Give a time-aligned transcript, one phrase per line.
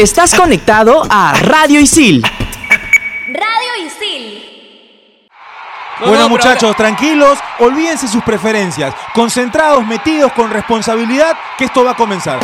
[0.00, 2.22] Estás conectado a Radio Isil.
[2.22, 5.28] Radio Isil.
[6.06, 12.40] Bueno muchachos, tranquilos, olvídense sus preferencias, concentrados, metidos con responsabilidad, que esto va a comenzar.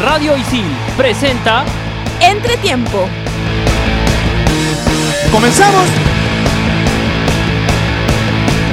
[0.00, 1.66] Radio Isil presenta
[2.18, 3.06] Entretiempo.
[5.30, 6.07] ¿Comenzamos?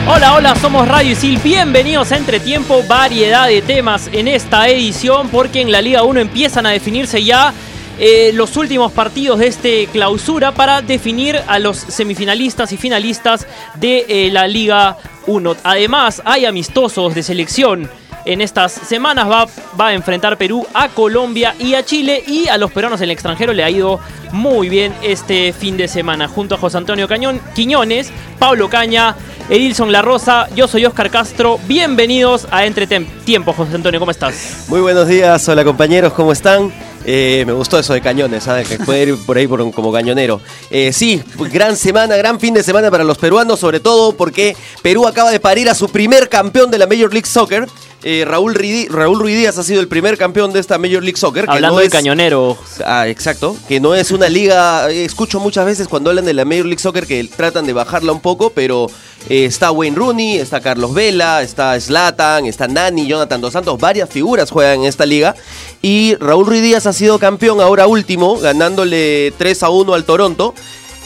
[0.07, 1.39] Hola, hola, somos Radio Isil.
[1.39, 2.83] Bienvenidos a Entretiempo.
[2.87, 7.51] Variedad de temas en esta edición porque en la Liga 1 empiezan a definirse ya
[7.97, 14.05] eh, los últimos partidos de este clausura para definir a los semifinalistas y finalistas de
[14.07, 14.95] eh, la Liga
[15.25, 15.55] 1.
[15.63, 17.89] Además, hay amistosos de selección
[18.25, 19.29] en estas semanas.
[19.29, 19.47] Va,
[19.79, 22.23] va, a enfrentar Perú a Colombia y a Chile.
[22.27, 23.99] Y a los peruanos en el extranjero le ha ido
[24.31, 26.27] muy bien este fin de semana.
[26.27, 29.15] Junto a José Antonio Cañón, Quiñones, Pablo Caña,
[29.49, 30.47] Edilson La Rosa.
[30.55, 31.59] Yo soy Oscar Castro.
[31.67, 33.99] Bienvenidos a Entretiempo, José Antonio.
[33.99, 34.65] ¿Cómo estás?
[34.67, 35.47] Muy buenos días.
[35.47, 36.71] Hola compañeros, ¿cómo están?
[37.07, 38.67] Eh, me gustó eso de cañones, ¿sabes?
[38.67, 40.41] Que puede ir por ahí como cañonero.
[40.71, 45.05] Eh, sí, gran semana, gran fin de semana para los peruanos, sobre todo porque Perú
[45.07, 47.67] acaba de parir a su primer campeón de la Major League Soccer.
[48.07, 51.17] Eh, Raúl, Ridi, Raúl Ruiz Díaz ha sido el primer campeón de esta Major League
[51.17, 51.45] Soccer.
[51.47, 52.55] Hablando no de es, cañonero.
[52.85, 53.57] Ah, exacto.
[53.67, 54.91] Que no es una liga.
[54.91, 58.19] Escucho muchas veces cuando hablan de la Major League Soccer que tratan de bajarla un
[58.19, 58.91] poco, pero
[59.27, 63.79] eh, está Wayne Rooney, está Carlos Vela, está Slatan, está Nani, Jonathan Dos Santos.
[63.79, 65.35] Varias figuras juegan en esta liga.
[65.81, 70.53] Y Raúl Ruiz Díaz ha sido campeón ahora último, ganándole 3 a 1 al Toronto.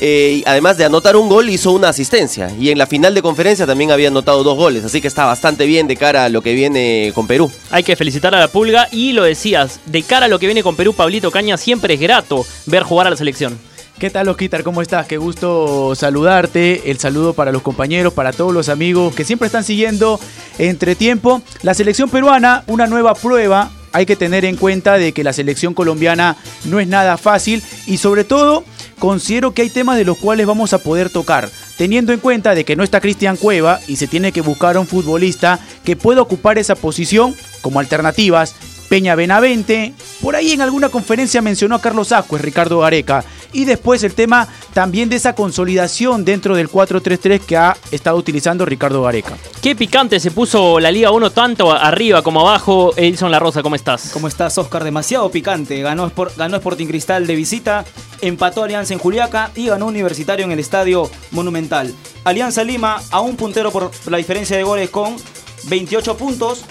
[0.01, 2.51] Eh, además de anotar un gol, hizo una asistencia.
[2.57, 4.83] Y en la final de conferencia también había anotado dos goles.
[4.85, 7.51] Así que está bastante bien de cara a lo que viene con Perú.
[7.71, 8.87] Hay que felicitar a la Pulga.
[8.91, 11.99] Y lo decías, de cara a lo que viene con Perú, Pablito Caña, siempre es
[11.99, 13.59] grato ver jugar a la selección.
[13.99, 14.63] ¿Qué tal, Osquitar?
[14.63, 15.07] ¿Cómo estás?
[15.07, 16.89] Qué gusto saludarte.
[16.89, 20.21] El saludo para los compañeros, para todos los amigos que siempre están siguiendo
[20.57, 21.41] entre tiempo.
[21.63, 23.71] La selección peruana, una nueva prueba.
[23.91, 27.97] Hay que tener en cuenta de que la selección colombiana no es nada fácil y
[27.97, 28.63] sobre todo
[28.99, 32.65] considero que hay temas de los cuales vamos a poder tocar, teniendo en cuenta de
[32.65, 36.21] que no está Cristian Cueva y se tiene que buscar a un futbolista que pueda
[36.21, 38.55] ocupar esa posición como alternativas.
[38.89, 43.23] Peña Benavente, por ahí en alguna conferencia mencionó a Carlos Ascuez, Ricardo Gareca,
[43.53, 48.65] y después el tema también de esa consolidación dentro del 4-3-3 que ha estado utilizando
[48.65, 49.37] Ricardo Gareca.
[49.61, 52.93] Qué picante se puso la Liga 1 tanto arriba como abajo.
[52.95, 54.11] Edson La Rosa, ¿cómo estás?
[54.13, 54.83] ¿Cómo estás, Oscar?
[54.83, 55.81] Demasiado picante.
[55.81, 57.85] Ganó, Sport, ganó Sporting Cristal de visita,
[58.21, 61.93] empató Alianza en Juliaca y ganó Universitario en el Estadio Monumental.
[62.23, 65.15] Alianza Lima a un puntero por la diferencia de goles con
[65.65, 66.63] 28 puntos.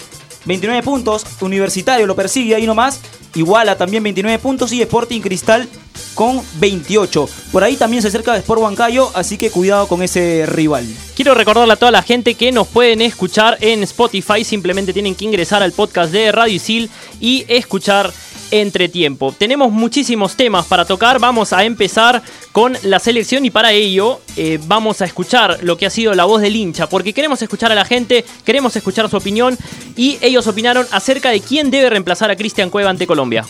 [0.45, 3.01] 29 puntos, Universitario lo persigue ahí nomás,
[3.35, 5.67] iguala también 29 puntos y Sporting Cristal
[6.15, 7.29] con 28.
[7.51, 10.85] Por ahí también se acerca Sport Huancayo, así que cuidado con ese rival.
[11.15, 15.25] Quiero recordarle a toda la gente que nos pueden escuchar en Spotify, simplemente tienen que
[15.25, 16.89] ingresar al podcast de Radio Isil
[17.19, 18.11] y escuchar
[18.51, 19.33] entre tiempo.
[19.37, 22.21] Tenemos muchísimos temas para tocar, vamos a empezar
[22.51, 26.25] con la selección y para ello eh, vamos a escuchar lo que ha sido la
[26.25, 29.57] voz del hincha, porque queremos escuchar a la gente, queremos escuchar su opinión
[29.95, 33.45] y ellos opinaron acerca de quién debe reemplazar a Cristian Cueva ante Colombia.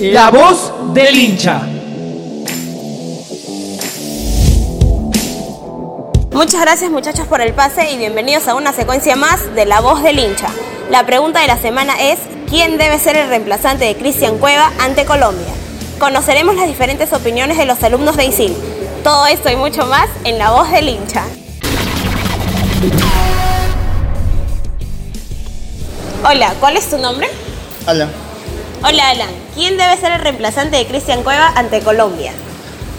[0.00, 1.60] La voz del hincha.
[6.30, 10.04] Muchas gracias muchachos por el pase y bienvenidos a una secuencia más de La Voz
[10.04, 10.50] del Hincha.
[10.88, 15.04] La pregunta de la semana es, ¿quién debe ser el reemplazante de Cristian Cueva ante
[15.04, 15.52] Colombia?
[15.98, 18.56] Conoceremos las diferentes opiniones de los alumnos de ISIL.
[19.02, 21.24] Todo esto y mucho más en La Voz del Hincha.
[26.24, 27.28] Hola, ¿cuál es tu nombre?
[27.86, 28.28] Alan.
[28.84, 32.30] Hola Alan, ¿quién debe ser el reemplazante de Cristian Cueva ante Colombia?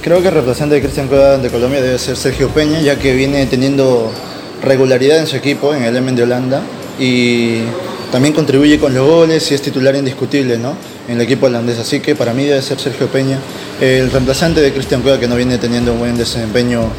[0.04, 3.14] Creo que el reemplazante de Cristian Cueva ante Colombia debe ser Sergio Peña, ya que
[3.14, 4.12] viene teniendo
[4.62, 6.62] regularidad en su equipo, en el Emen de Holanda,
[7.00, 7.62] y
[8.12, 10.76] también contribuye con los goles y es titular indiscutible ¿no?
[11.08, 11.80] en el equipo holandés.
[11.80, 13.40] Así que para mí debe ser Sergio Peña,
[13.80, 16.90] el reemplazante de Cristian Cueva, que no viene teniendo un buen desempeño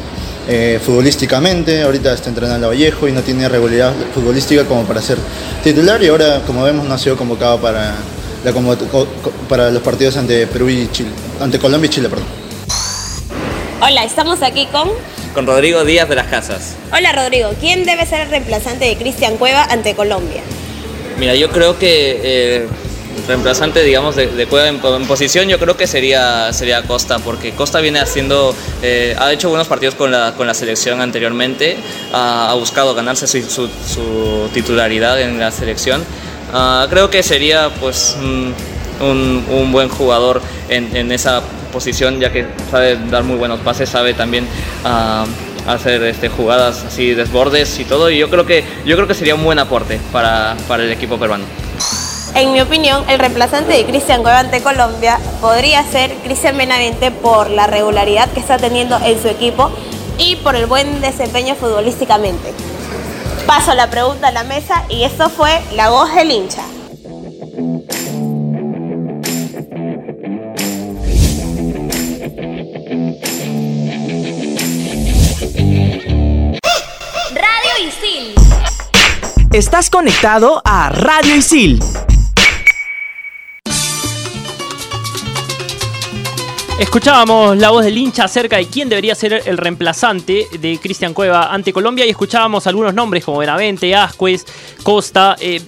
[0.49, 1.83] eh, futbolísticamente.
[1.83, 5.19] Ahorita está entrenando a Vallejo y no tiene regularidad futbolística como para ser
[5.63, 7.95] titular, y ahora, como vemos, no ha sido convocado para,
[8.43, 8.53] la,
[9.49, 11.09] para los partidos ante Perú y Chile,
[11.39, 12.27] ante Colombia y Chile, perdón.
[13.81, 14.89] Hola, estamos aquí con
[15.33, 16.75] con Rodrigo Díaz de las Casas.
[16.91, 20.41] Hola Rodrigo, ¿quién debe ser el reemplazante de Cristian Cueva ante Colombia?
[21.17, 22.67] Mira, yo creo que eh,
[23.17, 27.19] el reemplazante, digamos, de, de Cueva en, en, posición, yo creo que sería, sería Costa,
[27.19, 31.77] porque Costa viene haciendo, eh, ha hecho buenos partidos con la, con la selección anteriormente,
[32.13, 36.03] ha, ha buscado ganarse su, su, su, titularidad en la selección.
[36.53, 38.53] Uh, creo que sería, pues, un,
[38.99, 41.41] un, un buen jugador en, en esa
[41.71, 44.45] posición, ya que sabe dar muy buenos pases, sabe también
[44.83, 48.09] uh, hacer este, jugadas así, desbordes y todo.
[48.09, 51.17] Y yo creo que, yo creo que sería un buen aporte para, para el equipo
[51.17, 51.45] peruano.
[52.33, 57.49] En mi opinión, el reemplazante de Cristian Cueva ante Colombia podría ser Cristian Benavente por
[57.49, 59.69] la regularidad que está teniendo en su equipo
[60.17, 62.53] y por el buen desempeño futbolísticamente.
[63.53, 66.63] Paso la pregunta a la mesa y esto fue la voz del hincha.
[77.33, 78.35] Radio Isil.
[79.51, 81.83] Estás conectado a Radio Isil.
[86.81, 91.53] Escuchábamos la voz del hincha acerca de quién debería ser el reemplazante de Cristian Cueva
[91.53, 94.43] ante Colombia y escuchábamos algunos nombres como Benavente, Ascuez,
[94.81, 95.35] Costa.
[95.39, 95.61] Eh,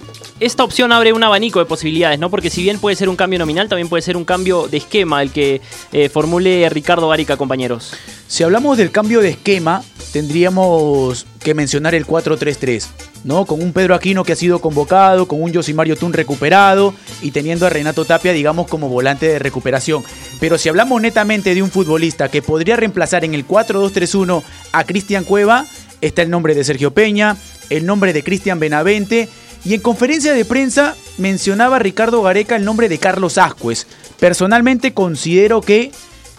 [0.44, 2.30] esta opción abre un abanico de posibilidades, ¿no?
[2.30, 5.22] Porque si bien puede ser un cambio nominal, también puede ser un cambio de esquema
[5.22, 5.62] el que
[5.92, 7.94] eh, formule Ricardo Barica, compañeros.
[8.28, 9.82] Si hablamos del cambio de esquema,
[10.12, 12.86] tendríamos que mencionar el 4-3-3,
[13.24, 13.46] ¿no?
[13.46, 17.66] Con un Pedro Aquino que ha sido convocado, con un Josimario Tun recuperado y teniendo
[17.66, 20.04] a Renato Tapia, digamos, como volante de recuperación.
[20.40, 24.42] Pero si hablamos netamente de un futbolista que podría reemplazar en el 4-2-3-1
[24.72, 25.64] a Cristian Cueva,
[26.00, 27.36] está el nombre de Sergio Peña,
[27.70, 29.28] el nombre de Cristian Benavente.
[29.64, 33.86] Y en conferencia de prensa mencionaba Ricardo Gareca el nombre de Carlos Ascuez.
[34.20, 35.90] Personalmente considero que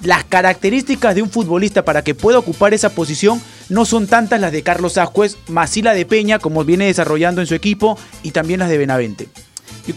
[0.04, 4.52] las características de un futbolista para que pueda ocupar esa posición no son tantas las
[4.52, 8.32] de Carlos Ascuez, más sí la de Peña, como viene desarrollando en su equipo, y
[8.32, 9.28] también las de Benavente.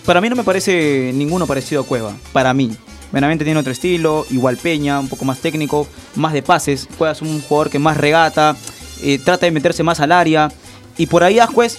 [0.07, 2.75] Para mí no me parece ninguno parecido a Cueva, para mí.
[3.13, 6.89] Benavente tiene otro estilo, igual Peña, un poco más técnico, más de pases.
[6.97, 8.57] Cueva es un jugador que más regata,
[9.03, 10.51] eh, trata de meterse más al área.
[10.97, 11.79] Y por ahí Ascuez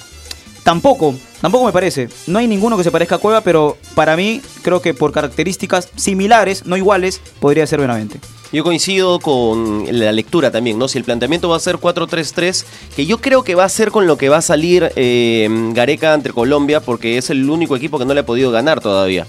[0.69, 2.09] tampoco, tampoco me parece.
[2.27, 5.89] No hay ninguno que se parezca a Cueva, pero para mí creo que por características
[5.95, 8.19] similares, no iguales, podría ser Benavente.
[8.51, 10.87] Yo coincido con la lectura también, ¿no?
[10.87, 14.05] Si el planteamiento va a ser 4-3-3, que yo creo que va a ser con
[14.05, 18.05] lo que va a salir eh, Gareca ante Colombia, porque es el único equipo que
[18.05, 19.25] no le ha podido ganar todavía.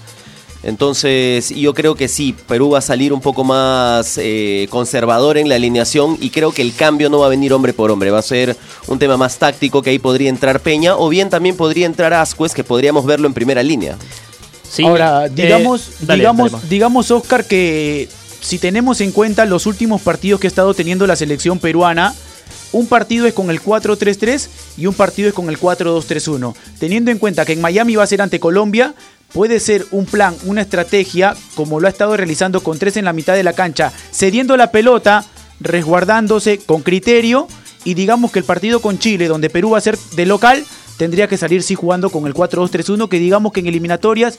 [0.63, 5.49] Entonces, yo creo que sí, Perú va a salir un poco más eh, conservador en
[5.49, 8.19] la alineación y creo que el cambio no va a venir hombre por hombre, va
[8.19, 8.55] a ser
[8.87, 12.53] un tema más táctico que ahí podría entrar Peña o bien también podría entrar Ascuez,
[12.53, 13.97] que podríamos verlo en primera línea.
[14.69, 18.07] Sí, Ahora, eh, digamos, dale, digamos, dale, digamos, Oscar, que
[18.39, 22.13] si tenemos en cuenta los últimos partidos que ha estado teniendo la selección peruana,
[22.71, 24.47] un partido es con el 4-3-3
[24.77, 26.55] y un partido es con el 4-2-3-1.
[26.79, 28.95] Teniendo en cuenta que en Miami va a ser ante Colombia,
[29.33, 33.13] puede ser un plan, una estrategia, como lo ha estado realizando con tres en la
[33.13, 35.25] mitad de la cancha, cediendo la pelota,
[35.59, 37.47] resguardándose con criterio
[37.83, 40.63] y digamos que el partido con Chile, donde Perú va a ser de local,
[40.97, 44.37] tendría que salir sí jugando con el 4-2-3-1, que digamos que en eliminatorias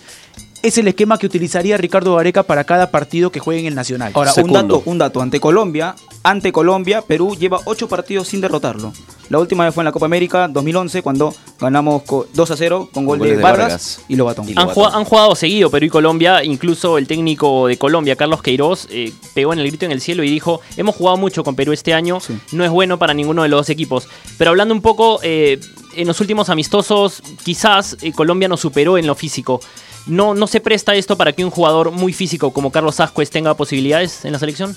[0.63, 4.13] es el esquema que utilizaría Ricardo Gareca para cada partido que juegue en el Nacional.
[4.15, 5.21] Ahora, un dato, un dato.
[5.21, 8.93] Ante Colombia, ante Colombia, Perú lleva ocho partidos sin derrotarlo.
[9.29, 12.91] La última vez fue en la Copa América 2011, cuando ganamos co- 2 a 0
[12.93, 14.01] con gol de, de Vargas, Vargas.
[14.09, 14.49] y Lobatón.
[14.49, 18.43] Y Han, jugado, han jugado seguido Perú y Colombia, incluso el técnico de Colombia, Carlos
[18.43, 21.57] Queiroz, eh, pegó en el grito en el cielo y dijo, hemos jugado mucho con
[21.57, 22.39] Perú este año, Sí.
[22.53, 24.07] no es bueno para ninguno de los dos equipos.
[24.37, 25.59] Pero hablando un poco, eh,
[25.97, 29.61] en los últimos amistosos, quizás eh, Colombia nos superó en lo físico.
[30.07, 33.55] No, ¿No se presta esto para que un jugador muy físico como Carlos Ascuez tenga
[33.55, 34.77] posibilidades en la selección?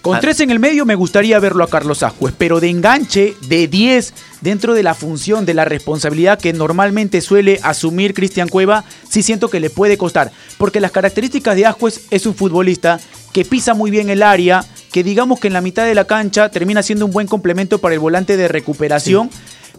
[0.00, 0.20] Con Ah.
[0.20, 4.14] tres en el medio me gustaría verlo a Carlos Ascuez, pero de enganche, de 10,
[4.40, 9.50] dentro de la función, de la responsabilidad que normalmente suele asumir Cristian Cueva, sí siento
[9.50, 10.30] que le puede costar.
[10.56, 13.00] Porque las características de Ascuez es un futbolista
[13.32, 16.48] que pisa muy bien el área, que digamos que en la mitad de la cancha
[16.48, 19.30] termina siendo un buen complemento para el volante de recuperación.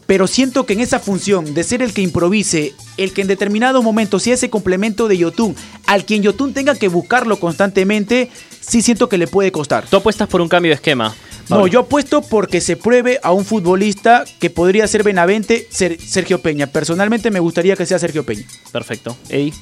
[0.09, 3.83] Pero siento que en esa función de ser el que improvise, el que en determinados
[3.83, 9.07] momentos sea ese complemento de Yotun, al quien Yotun tenga que buscarlo constantemente, sí siento
[9.07, 9.85] que le puede costar.
[9.87, 11.13] Tú apuestas por un cambio de esquema.
[11.47, 16.41] No, yo apuesto porque se pruebe a un futbolista que podría ser Benavente, Ser- Sergio
[16.41, 16.65] Peña.
[16.65, 18.45] Personalmente me gustaría que sea Sergio Peña.
[18.71, 19.15] Perfecto.
[19.29, 19.53] Eddie.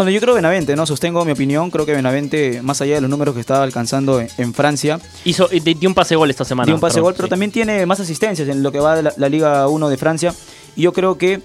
[0.00, 0.86] Bueno, yo creo Benavente, ¿no?
[0.86, 1.70] Sostengo mi opinión.
[1.70, 5.46] Creo que Benavente, más allá de los números que estaba alcanzando en, en Francia, Hizo,
[5.48, 6.64] dio un pase gol esta semana.
[6.64, 7.28] dio un pase gol, pero sí.
[7.28, 10.34] también tiene más asistencias en lo que va de la, la Liga 1 de Francia.
[10.74, 11.42] Y yo creo que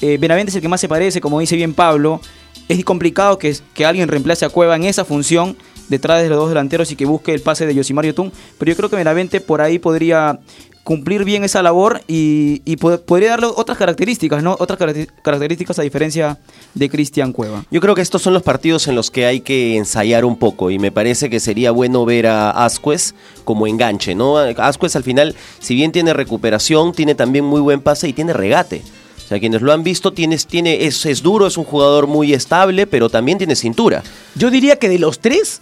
[0.00, 2.22] eh, Benavente es el que más se parece, como dice bien Pablo.
[2.66, 5.58] Es complicado que, que alguien reemplace a Cueva en esa función
[5.90, 8.32] detrás de los dos delanteros y que busque el pase de Yosimario Tun.
[8.56, 10.40] Pero yo creo que Benavente por ahí podría
[10.88, 14.56] cumplir bien esa labor y, y pod- podría darle otras características, ¿no?
[14.58, 16.38] Otras caracter- características a diferencia
[16.72, 17.66] de Cristian Cueva.
[17.70, 20.70] Yo creo que estos son los partidos en los que hay que ensayar un poco
[20.70, 23.14] y me parece que sería bueno ver a Ascuez
[23.44, 24.38] como enganche, ¿no?
[24.38, 28.80] Ascuez al final, si bien tiene recuperación, tiene también muy buen pase y tiene regate.
[29.18, 32.32] O sea, quienes lo han visto, tienes, tiene, es, es duro, es un jugador muy
[32.32, 34.02] estable, pero también tiene cintura.
[34.36, 35.60] Yo diría que de los tres,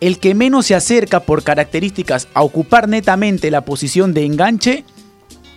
[0.00, 4.84] el que menos se acerca por características a ocupar netamente la posición de enganche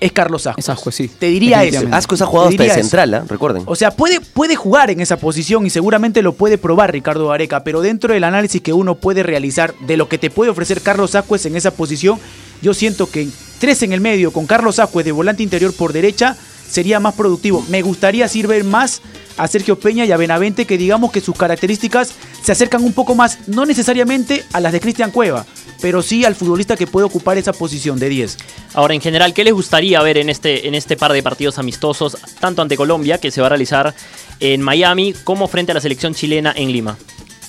[0.04, 0.66] es Carlos Ascuez.
[0.66, 1.08] Es Ascuez, sí.
[1.08, 1.88] Te diría eso.
[1.92, 3.24] Asco ha jugado hasta de central, ¿ah?
[3.28, 3.64] recuerden.
[3.66, 7.64] O sea, puede, puede jugar en esa posición y seguramente lo puede probar Ricardo Gareca,
[7.64, 11.16] pero dentro del análisis que uno puede realizar de lo que te puede ofrecer Carlos
[11.16, 12.20] Ascuez en esa posición,
[12.62, 16.36] yo siento que tres en el medio con Carlos Ascuez de volante interior por derecha
[16.70, 17.64] sería más productivo.
[17.70, 19.02] Me gustaría así ver más
[19.38, 23.16] a Sergio Peña y a Benavente que digamos que sus características se acercan un poco
[23.16, 25.46] más, no necesariamente a las de Cristian Cueva,
[25.82, 28.38] pero sí al futbolista que puede ocupar esa posición de 10.
[28.74, 32.18] Ahora, en general, ¿qué les gustaría ver en este, en este par de partidos amistosos,
[32.40, 33.94] tanto ante Colombia, que se va a realizar
[34.40, 36.98] en Miami, como frente a la selección chilena en Lima?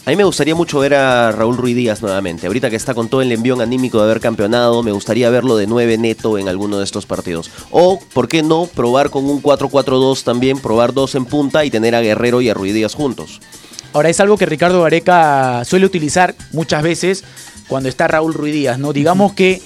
[0.07, 2.47] A mí me gustaría mucho ver a Raúl Ruiz Díaz nuevamente.
[2.47, 5.67] Ahorita que está con todo el envión anímico de haber campeonado, me gustaría verlo de
[5.67, 7.51] 9 neto en alguno de estos partidos.
[7.71, 11.95] O, ¿por qué no, probar con un 4-4-2 también, probar dos en punta y tener
[11.95, 13.41] a Guerrero y a Ruiz Díaz juntos?
[13.95, 17.25] Ahora es algo que Ricardo Gareca suele utilizar muchas veces
[17.67, 18.93] cuando está Raúl Ruiz Díaz, ¿no?
[18.93, 19.63] Digamos que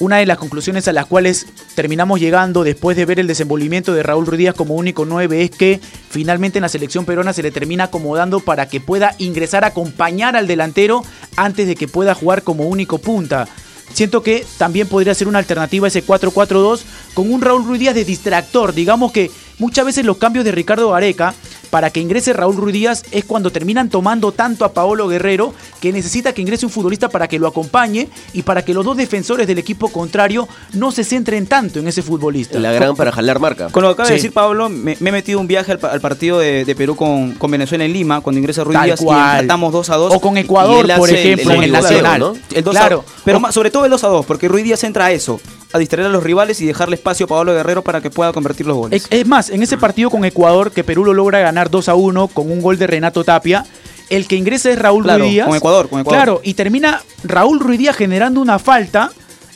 [0.00, 4.02] una de las conclusiones a las cuales terminamos llegando después de ver el desenvolvimiento de
[4.02, 7.50] Raúl Ruiz Díaz como único 9 es que finalmente en la selección peruana se le
[7.50, 11.02] termina acomodando para que pueda ingresar a acompañar al delantero
[11.36, 13.48] antes de que pueda jugar como único punta.
[13.92, 16.82] Siento que también podría ser una alternativa ese 4-4-2
[17.14, 18.74] con un Raúl Ruiz Díaz de distractor.
[18.74, 21.34] Digamos que muchas veces los cambios de Ricardo Gareca
[21.70, 25.92] para que ingrese Raúl Ruiz Díaz es cuando terminan tomando tanto a Paolo Guerrero que
[25.92, 29.46] necesita que ingrese un futbolista para que lo acompañe y para que los dos defensores
[29.46, 32.58] del equipo contrario no se centren tanto en ese futbolista.
[32.58, 33.68] La gran para jalar marca.
[33.68, 34.12] Con lo que acaba Sí.
[34.12, 36.74] de decir Pablo, me, me he metido un viaje al, pa- al partido de, de
[36.74, 39.18] Perú con, con Venezuela en Lima, cuando ingresa Ruiz Tal Díaz cual.
[39.18, 40.14] y empatamos 2 a 2.
[40.14, 42.18] O con Ecuador, por el- ejemplo, el en el Nacional.
[42.18, 42.32] ¿no?
[42.54, 43.04] El 2 Claro.
[43.06, 45.12] a, pero O- más- sobre todo el 2 a 2, porque Ruiz Díaz entra a
[45.12, 45.38] eso,
[45.72, 48.66] a distraer a los rivales y dejarle espacio a Pablo Guerrero para que pueda convertir
[48.66, 49.04] los goles.
[49.04, 51.94] Es, es más, en ese partido con Ecuador, que Perú lo logra ganar 2 a
[51.94, 53.66] 1 con un gol de Renato Tapia,
[54.08, 55.46] el que ingresa es Raúl Claro, Ruiz Díaz.
[55.48, 56.16] con Ecuador, con Ecuador.
[56.18, 59.12] Claro, y termina Raúl Ruiz Díaz generando una falta,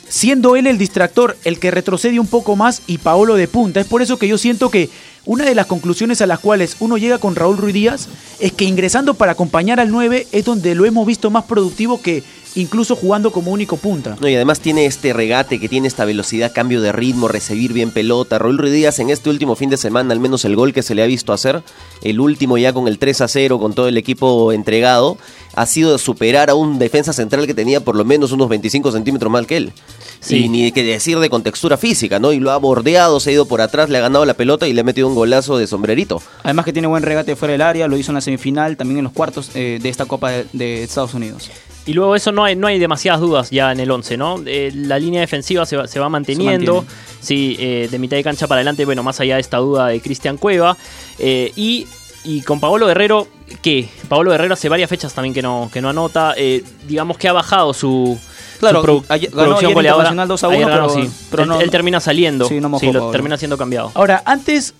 [0.07, 3.79] siendo él el distractor, el que retrocede un poco más y Paolo de punta.
[3.79, 4.89] Es por eso que yo siento que
[5.25, 8.07] una de las conclusiones a las cuales uno llega con Raúl Ruiz Díaz
[8.39, 12.23] es que ingresando para acompañar al 9 es donde lo hemos visto más productivo que
[12.55, 14.15] incluso jugando como único punta.
[14.19, 17.91] No, y además tiene este regate que tiene esta velocidad, cambio de ritmo, recibir bien
[17.91, 18.39] pelota.
[18.39, 20.95] Raúl Ruiz Díaz en este último fin de semana, al menos el gol que se
[20.95, 21.63] le ha visto hacer,
[22.01, 25.17] el último ya con el 3 a 0, con todo el equipo entregado,
[25.55, 29.31] ha sido superar a un defensa central que tenía por lo menos unos 25 centímetros
[29.31, 29.73] más que él.
[30.19, 30.45] Sí.
[30.45, 32.31] Y ni que decir de contextura física, ¿no?
[32.31, 34.73] Y lo ha bordeado, se ha ido por atrás, le ha ganado la pelota y
[34.73, 36.21] le ha metido un golazo de sombrerito.
[36.43, 39.03] Además que tiene buen regate fuera del área, lo hizo en la semifinal, también en
[39.03, 41.49] los cuartos eh, de esta Copa de, de Estados Unidos.
[41.85, 44.41] Y luego eso no hay, no hay demasiadas dudas ya en el 11, ¿no?
[44.45, 46.85] Eh, la línea defensiva se va, se va manteniendo.
[47.19, 49.99] sí, eh, de mitad de cancha para adelante, bueno, más allá de esta duda de
[50.01, 50.77] Cristian Cueva.
[51.19, 51.85] Eh, y,
[52.23, 53.27] y con Paolo Guerrero,
[53.61, 53.89] ¿qué?
[54.07, 56.33] Paolo Guerrero hace varias fechas también que no, que no anota.
[56.37, 58.17] Eh, digamos que ha bajado su,
[58.59, 60.03] Claro, su produ- ayer- ganó producción ayer goleadora.
[60.09, 61.11] Internacional 2 a Ayer 1, ganó, pero- sí.
[61.31, 62.47] pero él, no- él termina saliendo.
[62.47, 63.11] Sí, no mojó lo Paolo.
[63.11, 63.91] termina siendo cambiado.
[63.93, 64.73] Ahora, antes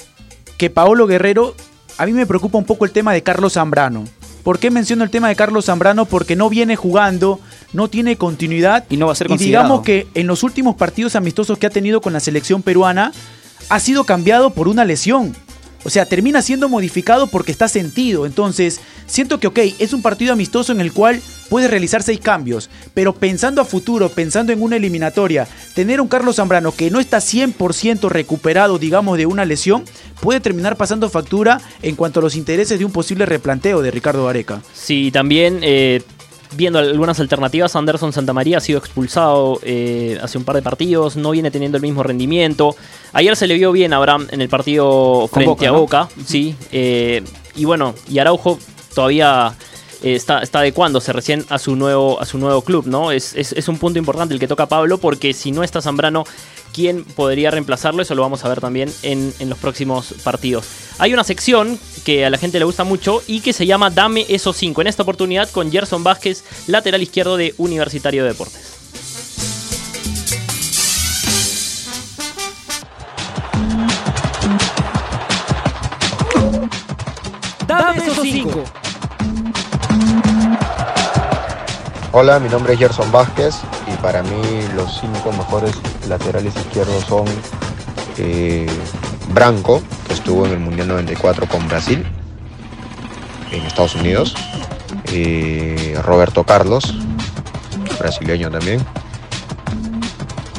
[0.57, 1.53] que Paolo Guerrero,
[1.97, 4.05] a mí me preocupa un poco el tema de Carlos Zambrano.
[4.43, 6.05] ¿Por qué menciono el tema de Carlos Zambrano?
[6.05, 7.39] Porque no viene jugando,
[7.71, 8.85] no tiene continuidad.
[8.89, 9.63] Y no va a ser Y considerado.
[9.65, 13.13] digamos que en los últimos partidos amistosos que ha tenido con la selección peruana,
[13.69, 15.33] ha sido cambiado por una lesión.
[15.85, 18.25] O sea, termina siendo modificado porque está sentido.
[18.25, 21.21] Entonces, siento que, ok, es un partido amistoso en el cual
[21.53, 22.67] puede realizar seis cambios.
[22.95, 27.19] Pero pensando a futuro, pensando en una eliminatoria, tener un Carlos Zambrano que no está
[27.19, 29.83] 100% recuperado, digamos, de una lesión,
[30.19, 34.27] puede terminar pasando factura en cuanto a los intereses de un posible replanteo de Ricardo
[34.27, 34.63] Areca.
[34.73, 36.01] Sí, también eh,
[36.57, 41.29] viendo algunas alternativas, Anderson Santamaría ha sido expulsado eh, hace un par de partidos, no
[41.29, 42.75] viene teniendo el mismo rendimiento.
[43.11, 45.79] Ayer se le vio bien a Abraham en el partido Con frente Boca, a ¿no?
[45.79, 46.55] Boca, sí.
[46.71, 47.21] eh,
[47.55, 48.57] y bueno, y Araujo
[48.95, 49.53] todavía
[50.03, 53.11] eh, está, está adecuándose recién a su nuevo, a su nuevo club, ¿no?
[53.11, 56.25] Es, es- es un punto importante el que toca Pablo, porque si no está Zambrano,
[56.73, 58.01] ¿quién podría reemplazarlo?
[58.01, 60.65] Eso lo vamos a ver también en, en los próximos partidos.
[60.99, 64.25] Hay una sección que a la gente le gusta mucho y que se llama Dame
[64.29, 64.81] esos 5.
[64.81, 68.71] En esta oportunidad con Gerson Vázquez, lateral izquierdo de Universitario de Deportes.
[77.67, 78.63] Dame esos cinco.
[82.15, 83.55] Hola, mi nombre es Gerson Vázquez
[83.91, 84.39] y para mí
[84.75, 85.73] los cinco mejores
[86.07, 87.25] laterales izquierdos son
[88.19, 88.67] eh,
[89.29, 92.05] Branco, que estuvo en el Mundial 94 con Brasil,
[93.49, 94.35] en Estados Unidos,
[95.05, 96.93] eh, Roberto Carlos,
[97.97, 98.79] brasileño también,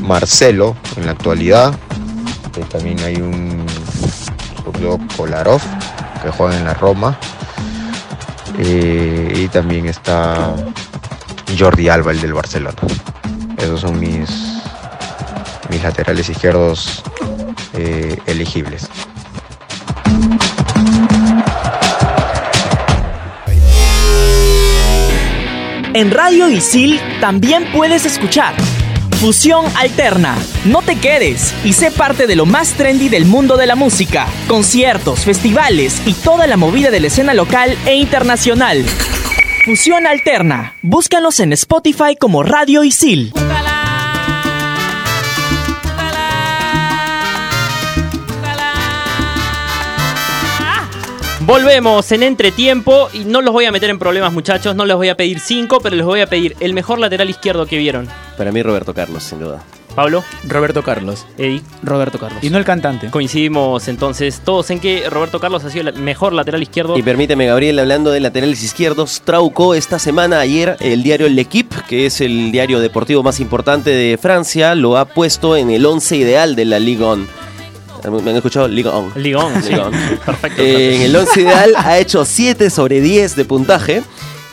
[0.02, 1.72] Marcelo en la actualidad,
[2.68, 3.64] también hay un
[4.56, 5.62] zurdo Kolarov
[6.20, 7.16] que juega en la Roma,
[8.58, 10.52] eh, y también está
[11.58, 12.76] Jordi Alba, el del Barcelona.
[13.58, 14.28] Esos son mis,
[15.70, 17.02] mis laterales izquierdos
[17.74, 18.88] eh, elegibles.
[25.94, 28.54] En Radio Isil también puedes escuchar
[29.20, 30.36] Fusión Alterna.
[30.64, 34.26] No te quedes y sé parte de lo más trendy del mundo de la música.
[34.48, 38.84] Conciertos, festivales y toda la movida de la escena local e internacional.
[39.64, 40.74] Fusión Alterna.
[40.82, 43.32] Búscanos en Spotify como Radio Isil.
[51.40, 55.08] Volvemos en entretiempo y no los voy a meter en problemas muchachos, no les voy
[55.08, 58.06] a pedir cinco, pero les voy a pedir el mejor lateral izquierdo que vieron.
[58.36, 59.62] Para mí Roberto Carlos, sin duda.
[59.94, 61.24] Pablo, Roberto Carlos.
[61.38, 61.62] Eddie.
[61.82, 62.42] Roberto Carlos.
[62.42, 63.10] Y no el cantante.
[63.10, 66.98] Coincidimos entonces todos en que Roberto Carlos ha sido el mejor lateral izquierdo.
[66.98, 72.06] Y permíteme, Gabriel, hablando de laterales izquierdos, Trauco esta semana, ayer, el diario L'Equipe, que
[72.06, 76.56] es el diario deportivo más importante de Francia, lo ha puesto en el 11 ideal
[76.56, 77.26] de la Ligue 1.
[78.22, 78.68] ¿Me han escuchado?
[78.68, 79.12] Ligue 1.
[79.16, 79.68] Ligue 1, sí.
[79.70, 79.98] Ligue 1.
[80.26, 80.60] Perfecto.
[80.62, 84.02] Eh, en el 11 ideal ha hecho 7 sobre 10 de puntaje.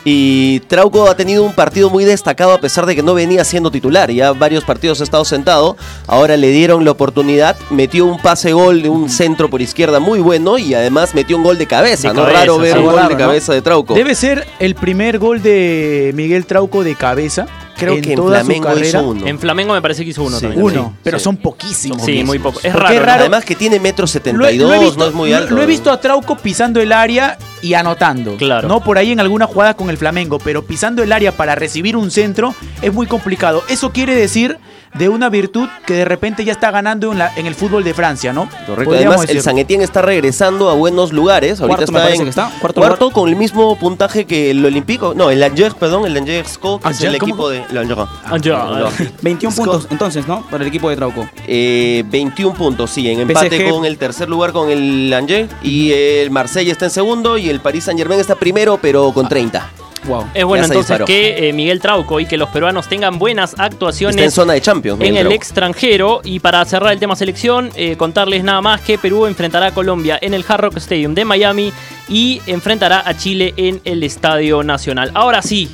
[0.04, 3.70] Y Trauco ha tenido un partido muy destacado a pesar de que no venía siendo
[3.70, 4.10] titular.
[4.10, 5.76] Ya varios partidos ha estado sentado.
[6.06, 7.56] Ahora le dieron la oportunidad.
[7.70, 10.58] Metió un pase gol de un centro por izquierda muy bueno.
[10.58, 12.08] Y además metió un gol de cabeza.
[12.08, 12.78] De no cabeza, raro ver sí.
[12.78, 13.94] un gol de cabeza de Trauco.
[13.94, 17.46] Debe ser el primer gol de Miguel Trauco de cabeza.
[17.84, 18.86] Creo en que en toda su Flamengo carrera.
[18.88, 19.26] hizo uno.
[19.26, 20.42] En Flamengo me parece que hizo uno Sí.
[20.42, 20.62] también.
[20.62, 21.24] Uno, Sí, pero sí.
[21.24, 22.02] son poquísimos.
[22.02, 22.60] Sí, muy poco.
[22.62, 22.94] Es raro.
[22.94, 23.06] es ¿no?
[23.06, 23.20] raro.
[23.20, 25.54] Además que tiene metro Lo he- 72, lo he visto, no es muy lo- alto.
[25.54, 28.36] Lo he visto a Trauco pisando el área y anotando.
[28.36, 28.66] Claro.
[28.68, 31.96] No por ahí en alguna jugada con el Flamengo, pero pisando el área para recibir
[31.96, 33.62] un centro es muy complicado.
[33.68, 34.58] Eso quiere decir
[34.94, 37.94] de una virtud que de repente ya está ganando en, la- en el fútbol de
[37.94, 38.48] Francia, ¿no?
[38.66, 38.84] Correcto.
[38.90, 39.42] Podríamos Además, el.
[39.42, 41.60] San Etienne está regresando a buenos lugares.
[41.60, 42.50] Ahorita Cuarto me está parece en que está.
[42.60, 45.14] Cuarto cuarto con el mismo puntaje que el Olímpico.
[45.14, 47.32] No, el Angers, perdón, el Angers Co, que es Angers, el ¿cómo?
[47.32, 47.64] equipo de.
[47.70, 48.00] El Angers.
[48.24, 48.58] Angers.
[48.60, 49.12] Angers.
[49.22, 49.66] 21 Scott.
[49.66, 50.42] puntos entonces, ¿no?
[50.50, 51.28] Para el equipo de Trauco.
[51.46, 53.70] Eh, 21 puntos, sí, en empate PSG.
[53.70, 55.50] con el tercer lugar con el Angers.
[55.62, 59.28] Y el Marsella está en segundo y el Paris Saint Germain está primero, pero con
[59.28, 59.70] 30.
[60.04, 60.26] Wow.
[60.34, 61.04] Es bueno entonces disparó.
[61.06, 64.60] que eh, Miguel Trauco y que los peruanos tengan buenas actuaciones Está en zona de
[64.60, 65.00] Champions.
[65.00, 65.34] en el Trauco.
[65.34, 66.20] extranjero.
[66.24, 70.18] Y para cerrar el tema selección, eh, contarles nada más que Perú enfrentará a Colombia
[70.20, 71.72] en el Hard Rock Stadium de Miami
[72.08, 75.10] y enfrentará a Chile en el Estadio Nacional.
[75.14, 75.70] Ahora sí,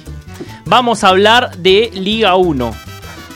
[0.66, 2.70] vamos a hablar de Liga 1.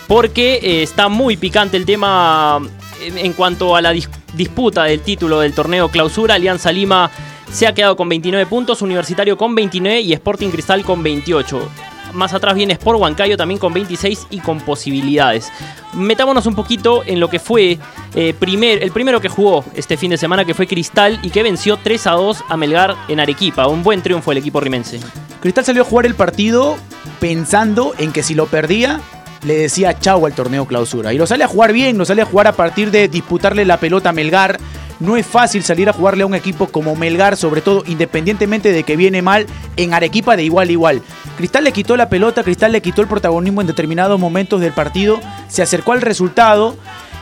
[0.09, 2.61] Porque eh, está muy picante el tema
[3.03, 6.35] en, en cuanto a la dis- disputa del título del torneo clausura.
[6.35, 7.11] Alianza Lima
[7.53, 11.69] se ha quedado con 29 puntos, Universitario con 29 y Sporting Cristal con 28.
[12.15, 15.51] Más atrás viene Sport Huancayo también con 26 y con posibilidades.
[15.95, 17.79] Metámonos un poquito en lo que fue
[18.15, 21.43] eh, primer, el primero que jugó este fin de semana, que fue Cristal y que
[21.43, 23.67] venció 3 a 2 a Melgar en Arequipa.
[23.67, 25.01] Un buen triunfo del equipo rimense.
[25.41, 26.77] Cristal salió a jugar el partido
[27.21, 29.01] pensando en que si lo perdía,
[29.45, 31.13] le decía chau al torneo clausura.
[31.13, 33.79] Y lo sale a jugar bien, lo sale a jugar a partir de disputarle la
[33.79, 34.59] pelota a Melgar.
[35.03, 38.85] No es fácil salir a jugarle a un equipo como Melgar, sobre todo independientemente de
[38.85, 41.03] que viene mal en Arequipa de igual a igual.
[41.37, 45.19] Cristal le quitó la pelota, Cristal le quitó el protagonismo en determinados momentos del partido,
[45.49, 46.77] se acercó al resultado.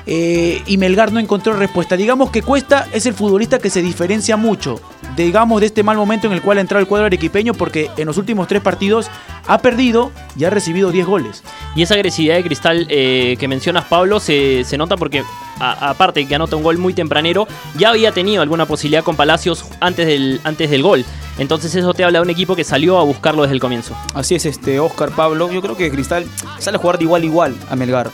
[0.06, 1.96] Eh, y Melgar no encontró respuesta.
[1.96, 4.80] Digamos que Cuesta es el futbolista que se diferencia mucho,
[5.16, 8.06] digamos, de este mal momento en el cual ha entrado el cuadro arequipeño, porque en
[8.06, 9.10] los últimos tres partidos
[9.46, 11.42] ha perdido y ha recibido 10 goles.
[11.74, 15.22] Y esa agresividad de Cristal eh, que mencionas, Pablo, se, se nota porque,
[15.58, 19.64] aparte de que anota un gol muy tempranero, ya había tenido alguna posibilidad con Palacios
[19.80, 21.04] antes del, antes del gol.
[21.38, 23.96] Entonces eso te habla de un equipo que salió a buscarlo desde el comienzo.
[24.14, 25.50] Así es, este Oscar Pablo.
[25.50, 26.26] Yo creo que Cristal
[26.58, 28.10] sale a jugar de igual a igual a Melgar.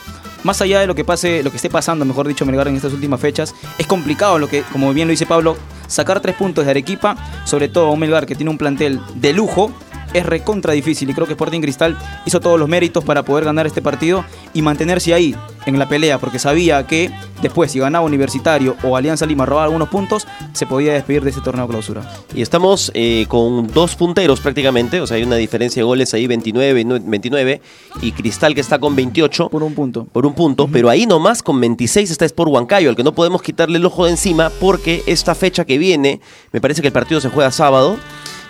[0.47, 2.93] Más allá de lo que pase, lo que esté pasando, mejor dicho, Melgar en estas
[2.93, 5.57] últimas fechas, es complicado lo que, como bien lo dice Pablo,
[5.87, 9.33] sacar tres puntos de Arequipa, sobre todo a un Melgar que tiene un plantel de
[9.33, 9.73] lujo,
[10.17, 13.67] es recontra difícil y creo que Sporting Cristal hizo todos los méritos para poder ganar
[13.67, 18.75] este partido y mantenerse ahí en la pelea, porque sabía que después si ganaba Universitario
[18.83, 22.09] o Alianza Lima robaba algunos puntos, se podía despedir de ese torneo clausura.
[22.33, 26.25] Y estamos eh, con dos punteros prácticamente, o sea, hay una diferencia de goles ahí
[26.25, 27.61] 29, 29
[28.01, 30.05] y Cristal que está con 28 Por un punto.
[30.05, 33.41] por un punto, pero ahí nomás con 26 está Sport Huancayo, al que no podemos
[33.41, 37.19] quitarle el ojo de encima porque esta fecha que viene, me parece que el partido
[37.19, 37.97] se juega sábado,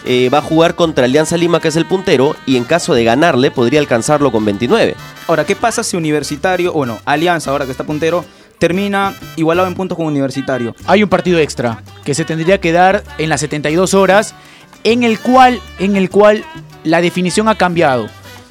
[0.05, 3.03] eh, va a jugar contra Alianza Lima que es el puntero y en caso de
[3.03, 4.95] ganarle podría alcanzarlo con 29.
[5.27, 8.23] Ahora, ¿qué pasa si Universitario, bueno, Alianza ahora que está puntero,
[8.59, 10.75] termina igualado en puntos con Universitario?
[10.85, 14.33] Hay un partido extra que se tendría que dar en las 72 horas,
[14.83, 16.45] en el cual, en el cual
[16.83, 18.07] la definición ha cambiado.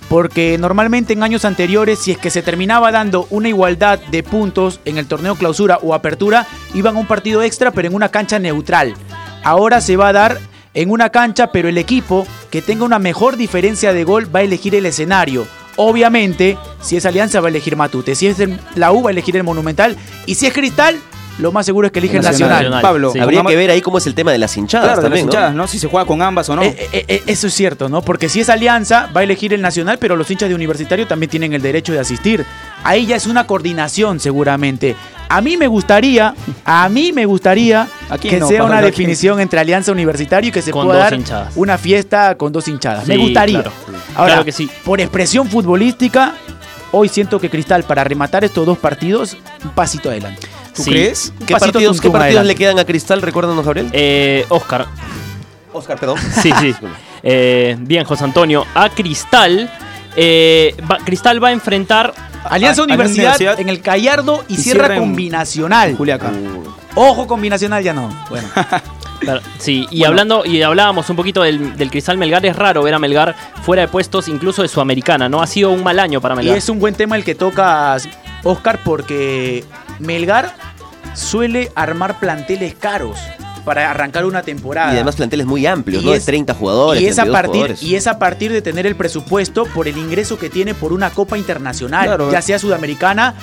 [0.09, 4.81] Porque normalmente en años anteriores, si es que se terminaba dando una igualdad de puntos
[4.85, 8.39] en el torneo clausura o apertura, iban a un partido extra, pero en una cancha
[8.39, 8.95] neutral.
[9.43, 10.39] Ahora se va a dar
[10.77, 14.43] en una cancha, pero el equipo que tenga una mejor diferencia de gol va a
[14.43, 15.47] elegir el escenario.
[15.75, 19.13] Obviamente, si es Alianza va a elegir Matute, si es el- la U va a
[19.13, 20.97] elegir el Monumental y si es Cristal,
[21.39, 22.81] lo más seguro es que elige el Nacional.
[22.81, 25.21] Pablo, Habría que ver ahí cómo es el tema de las hinchadas Claro, de las
[25.31, 25.67] también, ¿no?
[25.67, 26.63] Si se juega con ambas o no.
[26.63, 28.01] Eh, eh, eh, eso es cierto, ¿no?
[28.01, 31.29] Porque si es Alianza, va a elegir el Nacional, pero los hinchas de Universitario también
[31.29, 32.47] tienen el derecho de asistir.
[32.85, 34.97] Ahí ya es una coordinación, seguramente.
[35.29, 36.35] A mí me gustaría,
[36.65, 38.87] a mí me gustaría Aquí que no, sea una aquí.
[38.87, 41.53] definición entre Alianza Universitario y que se Con pueda dos dar hinchadas.
[41.57, 43.07] una fiesta con dos hinchadas.
[43.09, 43.63] me gustaría.
[43.63, 43.73] claro.
[44.15, 44.71] Ahora, Claro que sí.
[44.85, 46.35] por expresión futbolística,
[46.93, 50.47] hoy siento que Cristal, para rematar estos dos partidos, un pasito adelante.
[50.75, 50.91] ¿Tú Sí.
[50.91, 51.33] crees?
[51.47, 53.21] ¿Qué pasito partidos, qué partidos le quedan a Cristal?
[53.23, 53.89] Recuérdanos, Gabriel.
[53.93, 54.87] Eh, Oscar.
[55.73, 56.19] Oscar, perdón.
[56.43, 56.75] Sí, sí.
[57.23, 58.65] Eh, bien, José Antonio.
[58.75, 59.71] A Cristal.
[60.19, 62.15] eh, va- Cristal va a enfrentar.
[62.51, 65.97] Alianza A- Universidad, en el Gallardo y, y en combinacional.
[65.97, 66.31] Juliaca.
[66.95, 68.09] Ojo, combinacional ya no.
[68.31, 68.49] Bueno.
[69.19, 70.11] Claro, Sí, y Bueno.
[70.11, 73.81] hablando, y hablábamos un poquito del, del Cristal Melgar, es raro ver a Melgar fuera
[73.81, 75.41] de puestos, incluso de Sudamericana, ¿no?
[75.41, 76.59] Ha sido un mal año para Y Melgar.
[76.59, 78.07] es un buen tema el que tocas,
[78.43, 79.65] Oscar, porque
[80.01, 80.55] Melgar
[81.15, 83.19] suele armar planteles caros
[83.67, 84.93] para arrancar una temporada.
[84.93, 86.15] Y además planteles muy amplios, Y ¿no?
[86.15, 87.83] es- de 30 jugadores, y es, a 32 partir, jugadores.
[87.83, 91.11] y es a partir de tener el presupuesto por el ingreso que tiene por una
[91.11, 92.31] Copa Internacional, Claro.
[92.33, 93.35] ya sea Sudamericana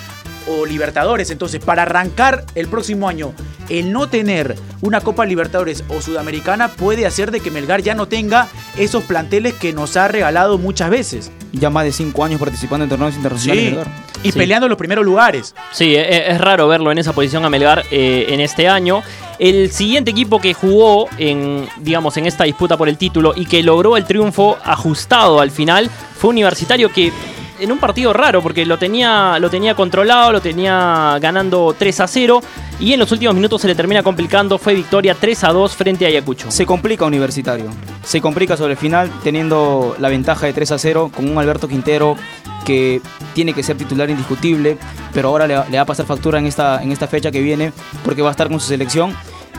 [0.47, 1.29] o Libertadores.
[1.29, 3.33] Entonces, para arrancar el próximo año,
[3.69, 8.07] el no tener una Copa Libertadores o Sudamericana puede hacer de que Melgar ya no
[8.07, 11.31] tenga esos planteles que nos ha regalado muchas veces.
[11.51, 13.63] Ya más de cinco años participando en torneos internacionales.
[13.63, 13.69] Sí.
[13.75, 13.87] Melgar.
[14.23, 14.39] Y Sí.
[14.39, 15.53] peleando los primeros lugares.
[15.71, 19.03] Sí, e- e- es, raro verlo en esa posición a Melgar eh, en este año.
[19.39, 23.61] El siguiente equipo que jugó en, digamos, en esta disputa por el título y que
[23.63, 27.11] logró el triunfo ajustado al final fue Universitario que
[27.59, 32.07] en un partido raro porque lo tenía, lo tenía controlado, lo tenía ganando 3 a
[32.07, 32.41] 0
[32.79, 34.57] y en los últimos minutos se le termina complicando.
[34.57, 36.49] Fue victoria 3 a 2 frente a Ayacucho.
[36.51, 37.65] Se complica Universitario.
[38.03, 41.67] Se complica sobre el final teniendo la ventaja de 3 a 0 con un Alberto
[41.67, 42.15] Quintero
[42.63, 43.01] que
[43.33, 44.77] tiene que ser titular indiscutible,
[45.13, 47.71] pero ahora le, va- a pasar factura en esta, en esta fecha que viene
[48.03, 49.15] porque va a estar con su selección.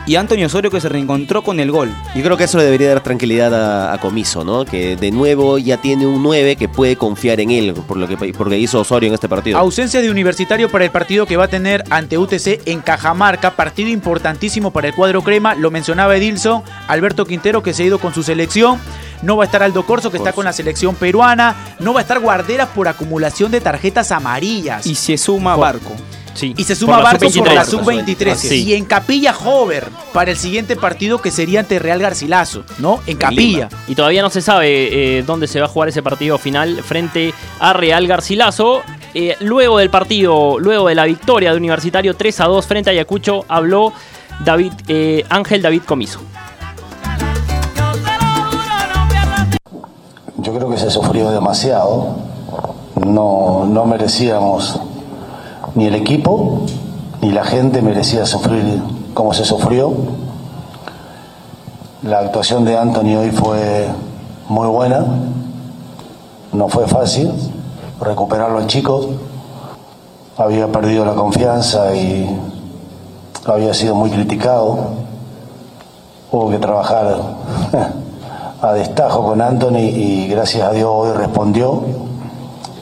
[0.07, 1.91] Y Antonio Osorio que se reencontró con el gol.
[2.13, 4.63] Yo creo que eso le debería dar tranquilidad a, a Comiso, ¿no?
[4.65, 8.15] Que de nuevo ya tiene un 9 que puede confiar en él, por lo que
[8.33, 9.57] porque hizo Osorio en este partido.
[9.57, 13.89] Ausencia de Universitario para el partido que va a tener ante UTC en Cajamarca, partido
[13.89, 18.13] importantísimo para el cuadro crema, lo mencionaba Edilson, Alberto Quintero que se ha ido con
[18.13, 18.79] su selección,
[19.21, 22.03] no va a estar Aldo Corso que está con la selección peruana, no va a
[22.03, 24.85] estar Guarderas por acumulación de tarjetas amarillas.
[24.85, 25.95] Y se suma Barco.
[26.35, 27.53] Sí, Y se suma Barco por sub-23.
[27.53, 28.51] la sub-23.
[28.51, 28.53] Ah.
[28.53, 32.99] Y en Capilla Hover para el siguiente partido que sería ante Real Garcilaso, ¿no?
[33.07, 33.69] En Capilla.
[33.87, 37.33] Y todavía no se sabe eh, dónde se va a jugar ese partido final frente
[37.59, 38.83] a Real Garcilaso.
[39.13, 42.93] Eh, luego del partido, luego de la victoria de Universitario 3 a 2 frente a
[42.93, 43.93] Ayacucho, habló
[44.43, 46.19] David, eh, Ángel David Comiso.
[50.37, 52.17] Yo creo que se sufrió demasiado.
[53.05, 54.79] No, no merecíamos,
[55.75, 56.61] ni el equipo,
[57.21, 58.81] ni la gente merecía sufrir
[59.13, 59.93] como se sufrió.
[62.01, 63.87] La actuación de Anthony hoy fue
[64.47, 65.05] muy buena.
[66.53, 67.31] No fue fácil
[67.99, 69.09] recuperarlo al chico.
[70.37, 72.39] Había perdido la confianza y
[73.45, 74.77] había sido muy criticado.
[76.31, 77.17] Hubo que trabajar
[78.61, 81.81] a destajo con Anthony y gracias a Dios hoy respondió.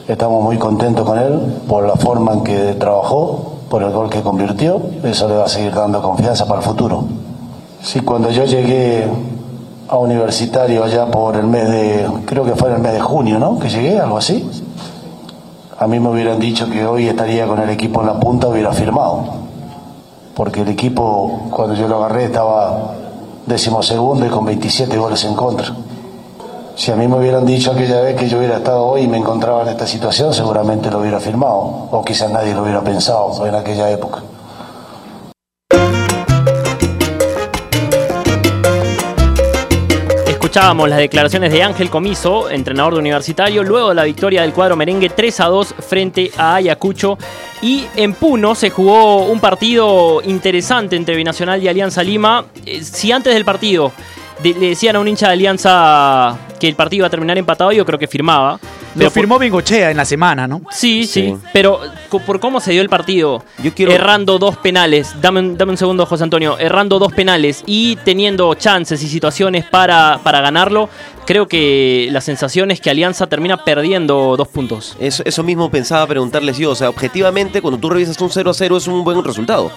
[0.06, 4.20] Estamos muy contentos con él por la forma en que trabajó, por el gol que
[4.20, 4.78] convirtió.
[5.02, 7.04] Eso le va a seguir dando confianza para el futuro.
[7.82, 9.08] Sí, cuando yo llegué
[9.88, 13.38] a universitario allá por el mes de, creo que fue en el mes de junio,
[13.38, 13.58] ¿no?
[13.58, 14.46] Que llegué, algo así.
[15.78, 18.72] A mí me hubieran dicho que hoy estaría con el equipo en la punta, hubiera
[18.72, 19.24] firmado.
[20.34, 22.94] Porque el equipo, cuando yo lo agarré, estaba
[23.46, 25.74] decimosegundo y con 27 goles en contra.
[26.76, 29.16] Si a mí me hubieran dicho aquella vez que yo hubiera estado hoy y me
[29.16, 31.88] encontraba en esta situación, seguramente lo hubiera firmado.
[31.90, 34.22] O quizás nadie lo hubiera pensado en aquella época.
[40.26, 44.76] Escuchábamos las declaraciones de Ángel Comiso, entrenador de Universitario, luego de la victoria del cuadro
[44.76, 47.18] merengue 3 a 2 frente a Ayacucho.
[47.62, 52.44] Y en Puno se jugó un partido interesante entre Binacional y Alianza Lima.
[52.66, 53.92] Eh, Si antes del partido
[54.42, 57.72] de- le decían a un hincha de Alianza que el partido iba a terminar empatado,
[57.72, 58.58] yo creo que firmaba.
[58.96, 60.62] Lo firmó Bengochea en la semana, ¿no?
[60.70, 61.36] Sí, sí, Sí.
[61.52, 61.80] pero
[62.24, 65.76] por cómo se dio el partido, Yo quiero- errando dos penales, dame, un- dame un
[65.78, 70.88] segundo José Antonio, errando dos penales y teniendo chances y situaciones para, para ganarlo,
[71.26, 74.96] creo que la sensación es que Alianza termina perdiendo dos puntos.
[75.00, 76.70] Eso, eso mismo pensaba preguntarles yo.
[76.70, 79.72] O sea, objetivamente, cuando tú revisas un 0 a 0 es un buen resultado.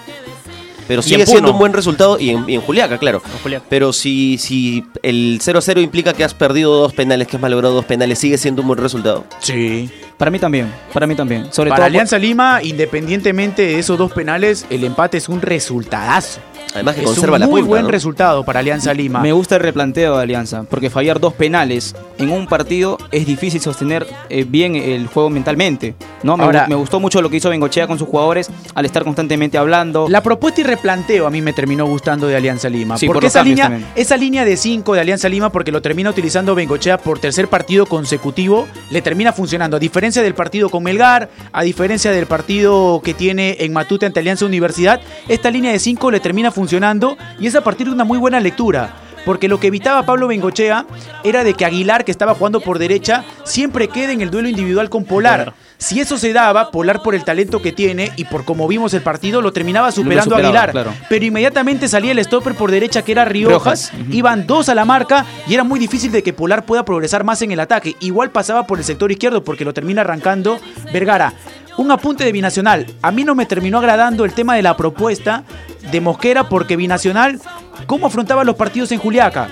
[0.88, 3.22] Pero sigue en siendo un buen resultado y en, y en Juliaca, claro.
[3.42, 3.64] Juliaca.
[3.68, 7.84] Pero si, si el 0-0 implica que has perdido dos penales, que has malogrado dos
[7.84, 9.24] penales, sigue siendo un buen resultado.
[9.40, 9.90] Sí.
[10.16, 11.52] Para mí también, para mí también.
[11.52, 16.40] Sobre Para todo Alianza Lima, independientemente de esos dos penales, el empate es un resultadazo.
[16.74, 17.90] Además que es conserva un la muy punta, buen ¿no?
[17.90, 19.20] resultado para Alianza Lima.
[19.20, 23.60] Me gusta el replanteo de Alianza, porque fallar dos penales en un partido es difícil
[23.60, 25.94] sostener eh, bien el juego mentalmente.
[26.22, 26.36] ¿no?
[26.36, 29.56] Me, Ahora- me gustó mucho lo que hizo Bengochea con sus jugadores al estar constantemente
[29.58, 30.06] hablando.
[30.08, 32.98] La propuesta y replanteo a mí me terminó gustando de Alianza Lima.
[32.98, 33.86] Sí, porque esa línea, también.
[33.94, 37.86] esa línea de 5 de Alianza Lima, porque lo termina utilizando Bengochea por tercer partido
[37.86, 39.76] consecutivo, le termina funcionando.
[39.76, 44.20] A diferencia del partido con Melgar, a diferencia del partido que tiene en Matute ante
[44.20, 46.57] Alianza Universidad, esta línea de 5 le termina funcionando
[47.38, 48.94] y es a partir de una muy buena lectura.
[49.24, 50.86] Porque lo que evitaba Pablo Bengochea
[51.22, 54.88] era de que Aguilar, que estaba jugando por derecha, siempre quede en el duelo individual
[54.88, 55.52] con Polar.
[55.76, 59.02] Si eso se daba, Polar por el talento que tiene y por como vimos el
[59.02, 60.70] partido, lo terminaba superando a Aguilar.
[60.70, 60.94] claro.
[61.08, 64.84] Pero inmediatamente salía el stopper por derecha que era Riojas, Riojas, iban dos a la
[64.84, 67.96] marca y era muy difícil de que Polar pueda progresar más en el ataque.
[68.00, 70.58] Igual pasaba por el sector izquierdo porque lo termina arrancando
[70.92, 71.34] Vergara.
[71.78, 72.86] Un apunte de Binacional.
[73.02, 75.44] A mí no me terminó agradando el tema de la propuesta
[75.92, 77.40] de Mosquera porque Binacional,
[77.86, 79.48] ¿cómo afrontaba los partidos en Juliaca?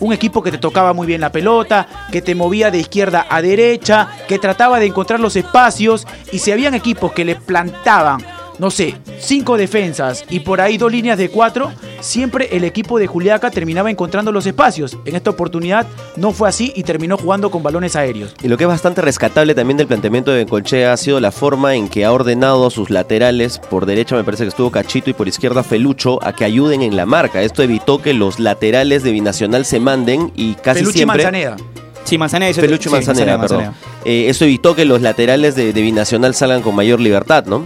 [0.00, 3.42] Un equipo que te tocaba muy bien la pelota, que te movía de izquierda a
[3.42, 8.24] derecha, que trataba de encontrar los espacios y si habían equipos que le plantaban
[8.58, 13.06] no sé, cinco defensas y por ahí dos líneas de cuatro, siempre el equipo de
[13.06, 14.96] Juliaca terminaba encontrando los espacios.
[15.04, 18.34] En esta oportunidad no fue así y terminó jugando con balones aéreos.
[18.42, 21.74] Y lo que es bastante rescatable también del planteamiento de Bencolchea ha sido la forma
[21.74, 25.14] en que ha ordenado a sus laterales, por derecha me parece que estuvo Cachito y
[25.14, 27.42] por izquierda Felucho, a que ayuden en la marca.
[27.42, 31.06] Esto evitó que los laterales de Binacional se manden y casi Peluche y.
[31.06, 31.56] Manzaneda.
[32.04, 32.50] Sí, Manzaneda.
[32.52, 33.72] hizo- Felucho y sí, Manzanera, perdón.
[34.04, 37.64] Eh, eso evitó que los laterales de, de Binacional salgan con mayor libertad, ¿no?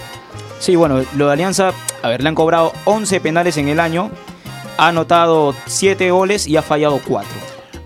[0.60, 4.10] Sí, bueno, lo de Alianza, a ver, le han cobrado 11 penales en el año,
[4.76, 7.28] ha anotado 7 goles y ha fallado 4.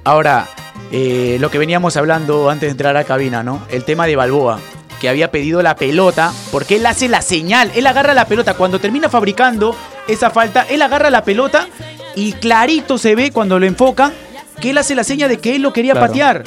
[0.05, 0.47] Ahora,
[0.91, 3.63] eh, lo que veníamos hablando antes de entrar a cabina, ¿no?
[3.71, 4.59] El tema de Balboa,
[5.01, 8.55] que había pedido la pelota, porque él hace la señal, él agarra la pelota.
[8.55, 9.75] Cuando termina fabricando
[10.09, 11.69] esa falta, él agarra la pelota
[12.17, 14.13] y clarito se ve cuando lo enfocan
[14.61, 16.07] que él hace la seña de que él lo quería Claro.
[16.09, 16.45] patear.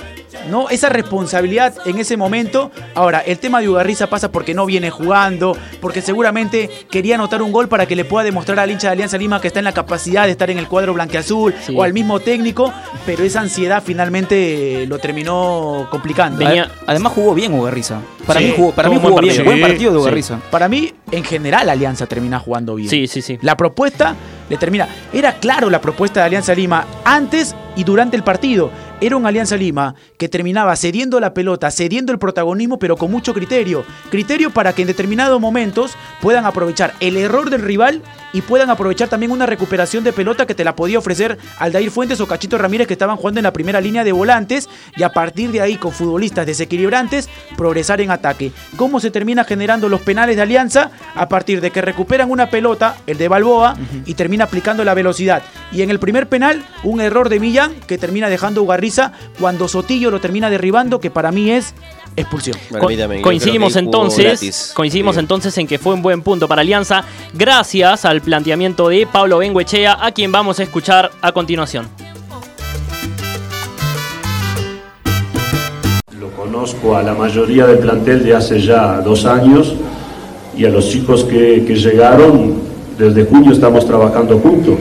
[0.50, 0.70] ¿No?
[0.70, 2.72] Esa responsabilidad en ese momento.
[2.96, 7.52] Ahora, el tema de Ugarriza pasa porque no viene jugando, porque seguramente quería anotar un
[7.52, 9.74] gol para que le pueda demostrar al hincha de Alianza Lima que está en la
[9.74, 11.74] capacidad de estar en el cuadro blanqueazul Sí.
[11.78, 12.74] o al mismo técnico,
[13.06, 16.46] pero esa ansiedad finalmente lo terminó complicando.
[16.46, 18.00] Ade- Además jugó bien Ugarriza.
[18.26, 19.36] Para Sí, mí jugó, para mí un buen jugó bien.
[19.36, 19.46] partido.
[19.52, 20.02] Buen partido de sí.
[20.02, 20.40] Ugarriza.
[20.52, 22.90] Para mí, en general, Alianza termina jugando bien.
[22.90, 23.38] Sí, sí, sí.
[23.42, 24.16] La propuesta
[24.50, 24.88] le termina.
[25.14, 28.70] Era claro la propuesta de Alianza Lima antes y durante el partido.
[29.00, 33.32] Era un Alianza Lima que terminaba cediendo la pelota, cediendo el protagonismo, pero con mucho
[33.32, 33.86] criterio.
[34.10, 38.02] Criterio para que en determinados momentos puedan aprovechar el error del rival
[38.34, 42.20] y puedan aprovechar también una recuperación de pelota que te la podía ofrecer Aldair Fuentes
[42.22, 45.52] o Cachito Ramírez que estaban jugando en la primera línea de volantes y a partir
[45.52, 48.52] de ahí con futbolistas desequilibrantes progresar en ataque.
[48.78, 50.90] ¿Cómo se termina generando los penales de Alianza?
[51.16, 55.44] A partir de que recuperan una pelota, el de Balboa, y termina aplicando la velocidad.
[55.72, 58.66] Y en el primer penal, un error de Millán que termina dejando a
[59.40, 61.74] Cuando Sotillo lo termina derribando, que para mí es
[62.16, 62.58] expulsión.
[62.72, 65.20] Para Co- mí también, yo coincidimos entonces, coincidimos Sí.
[65.20, 69.98] entonces en que fue un buen punto para Alianza, gracias al planteamiento de Pablo Benguechea,
[70.04, 71.88] a quien vamos a escuchar a continuación.
[76.20, 79.76] Lo conozco a la mayoría del plantel de hace ya dos años
[80.58, 82.56] y a los chicos que, que llegaron,
[82.98, 84.80] desde junio estamos trabajando juntos.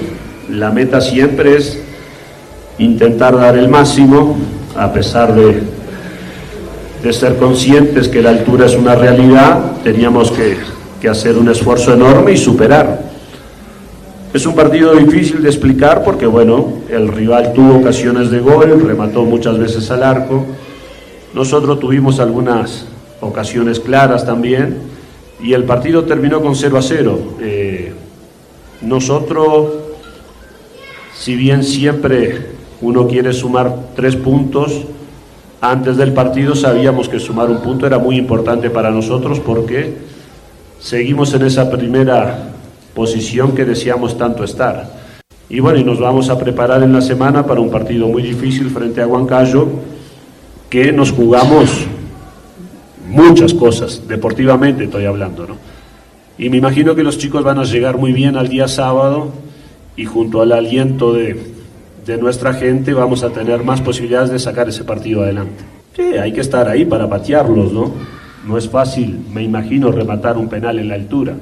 [0.49, 1.79] La meta siempre es
[2.79, 4.37] intentar dar el máximo,
[4.77, 5.62] a pesar de,
[7.03, 10.57] de ser conscientes que la altura es una realidad, teníamos que,
[11.01, 13.07] que hacer un esfuerzo enorme y superar.
[14.35, 19.23] Es un partido difícil de explicar porque, bueno, el rival tuvo ocasiones de gol, remató
[19.23, 20.45] muchas veces al arco.
[21.33, 22.87] Nosotros tuvimos algunas
[23.21, 24.79] ocasiones claras también
[25.43, 27.21] y el partido terminó con 0 a 0.
[27.41, 27.93] Eh,
[28.83, 29.69] nosotros,
[31.15, 34.83] si bien siempre uno quiere sumar tres puntos,
[35.61, 39.95] antes del partido sabíamos que sumar un punto era muy importante para nosotros porque
[40.79, 42.51] seguimos en esa primera
[42.95, 45.07] posición que deseamos tanto estar.
[45.49, 48.71] Y bueno, y nos vamos a preparar en la semana para un partido muy difícil
[48.71, 49.69] frente a Huancayo,
[50.69, 51.87] que nos jugamos
[53.09, 55.57] muchas cosas, deportivamente estoy hablando, ¿no?
[56.39, 59.31] Y me imagino que los chicos van a llegar muy bien al día sábado
[59.97, 61.56] y junto al aliento de,
[62.07, 65.64] de nuestra gente vamos a tener más posibilidades de sacar ese partido adelante.
[65.95, 67.92] Sí, hay que estar ahí para patearlos, ¿no?
[68.47, 71.35] No es fácil, me imagino, rematar un penal en la altura.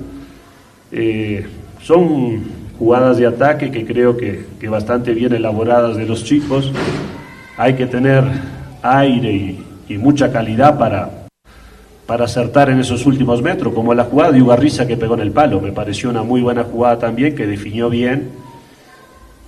[0.91, 1.47] Eh,
[1.83, 6.73] Son jugadas de ataque que creo que, que bastante bien elaboradas de los chicos.
[7.59, 8.25] Hay que tener
[8.83, 11.27] aire y, y mucha calidad para,
[12.07, 15.31] para acertar en esos últimos metros, como la jugada de Ugarriza que pegó en el
[15.31, 15.61] palo.
[15.61, 18.31] Me pareció una muy buena jugada también, que definió bien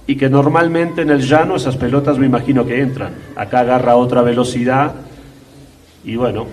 [0.07, 3.15] y que normalmente en el llano esas pelotas me imagino que entran.
[3.35, 4.95] Acá agarra otra velocidad
[6.05, 6.47] y bueno,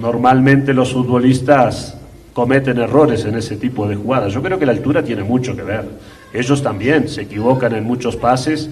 [0.00, 1.96] normalmente los futbolistas
[2.34, 4.32] cometen errores en ese tipo de jugadas.
[4.32, 5.84] Yo creo que la altura tiene mucho que ver.
[6.32, 8.68] Ellos también se equivocan en muchos pases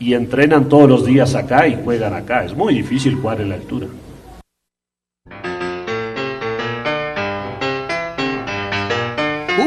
[0.00, 2.44] y entrenan todos los días acá y juegan acá.
[2.44, 3.86] Es muy difícil jugar en la altura.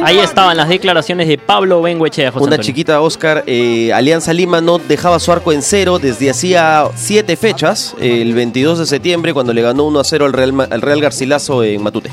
[0.03, 2.65] Ahí estaban las declaraciones de Pablo Benguechea, José Una Antonio.
[2.65, 3.43] chiquita, Oscar.
[3.47, 8.79] eh, Alianza Lima no dejaba su arco en cero desde hacía siete fechas, el 22
[8.79, 12.09] de septiembre, cuando le ganó 1 a 0 al Real, al Real Garcilaso en Matute.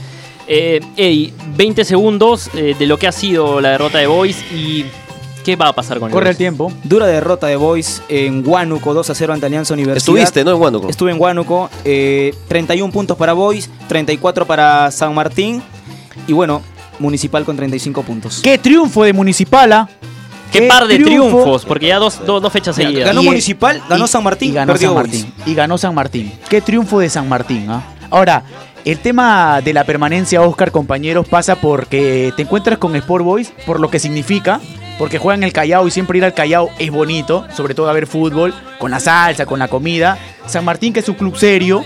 [0.49, 4.85] Eh, Eddie, 20 segundos eh, de lo que ha sido la derrota de Boys y
[5.45, 6.73] qué va a pasar con Corre el el tiempo.
[6.85, 9.99] Dura derrota de Boys en Huánuco, 2 a 0 ante Alianza Universidad.
[9.99, 10.53] Estuviste, ¿no?
[10.53, 10.89] En Huánuco.
[10.89, 11.71] Estuve en Huánuco.
[11.85, 15.63] eh, 31 puntos para Boys, 34 para San Martín.
[16.27, 16.63] Y bueno,
[17.05, 18.41] Municipal con 35 puntos.
[18.43, 19.89] ¡Qué triunfo de Municipala!
[20.51, 23.07] Qué par de triunfos, porque ya dos, dos, dos fechas seguidas.
[23.07, 25.07] ganó Y- Municipal, ganó y- San Martín, y ganó San Boys.
[25.09, 25.33] Martín.
[25.47, 26.33] Y ganó San Martín.
[26.49, 27.67] Qué triunfo de San Martín.
[27.71, 27.83] ¿ah?
[28.11, 28.45] Ahora,
[28.85, 33.81] el tema de la permanencia, Oscar, compañeros, pasa porque te encuentras con Sport Boys, por
[33.81, 34.61] lo que significa,
[34.97, 38.07] porque juegan el Callao y siempre ir al Callao es bonito, sobre todo a ver
[38.07, 40.19] fútbol, con la salsa, con la comida.
[40.47, 41.85] San Martín, que es un club serio,